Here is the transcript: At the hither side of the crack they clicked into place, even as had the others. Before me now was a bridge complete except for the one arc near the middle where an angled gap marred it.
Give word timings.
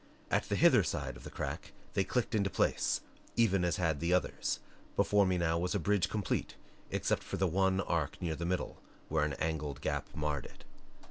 At 0.31 0.49
the 0.49 0.55
hither 0.55 0.81
side 0.81 1.15
of 1.15 1.23
the 1.23 1.29
crack 1.29 1.73
they 1.93 2.03
clicked 2.03 2.33
into 2.33 2.49
place, 2.49 3.01
even 3.35 3.63
as 3.63 3.75
had 3.75 3.99
the 3.99 4.15
others. 4.15 4.57
Before 4.95 5.27
me 5.27 5.37
now 5.37 5.59
was 5.59 5.75
a 5.75 5.79
bridge 5.79 6.09
complete 6.09 6.55
except 6.89 7.21
for 7.21 7.37
the 7.37 7.45
one 7.45 7.81
arc 7.81 8.19
near 8.19 8.35
the 8.35 8.43
middle 8.47 8.81
where 9.09 9.25
an 9.25 9.33
angled 9.33 9.79
gap 9.79 10.07
marred 10.15 10.47
it. 10.47 10.63